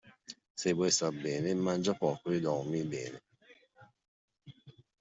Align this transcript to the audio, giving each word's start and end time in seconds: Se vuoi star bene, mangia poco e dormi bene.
Se 0.61 0.69
vuoi 0.77 0.91
star 0.95 1.13
bene, 1.25 1.51
mangia 1.67 1.95
poco 2.03 2.27
e 2.35 2.39
dormi 2.47 2.81
bene. 2.93 3.19